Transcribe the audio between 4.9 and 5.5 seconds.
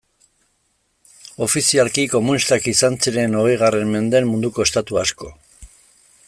asko.